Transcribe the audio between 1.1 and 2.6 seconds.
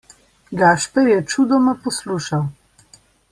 je čudoma poslušal.